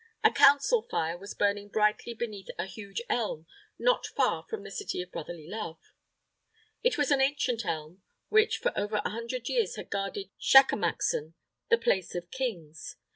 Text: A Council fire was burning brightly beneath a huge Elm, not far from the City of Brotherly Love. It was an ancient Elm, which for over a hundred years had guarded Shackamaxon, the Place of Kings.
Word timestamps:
A 0.23 0.31
Council 0.31 0.81
fire 0.89 1.15
was 1.15 1.35
burning 1.35 1.69
brightly 1.69 2.15
beneath 2.15 2.47
a 2.57 2.65
huge 2.65 3.03
Elm, 3.07 3.45
not 3.77 4.07
far 4.07 4.43
from 4.49 4.63
the 4.63 4.71
City 4.71 4.99
of 4.99 5.11
Brotherly 5.11 5.47
Love. 5.47 5.77
It 6.81 6.97
was 6.97 7.11
an 7.11 7.21
ancient 7.21 7.63
Elm, 7.65 8.01
which 8.27 8.57
for 8.57 8.71
over 8.75 8.99
a 9.05 9.09
hundred 9.11 9.47
years 9.47 9.75
had 9.75 9.91
guarded 9.91 10.31
Shackamaxon, 10.39 11.35
the 11.69 11.77
Place 11.77 12.15
of 12.15 12.31
Kings. 12.31 12.95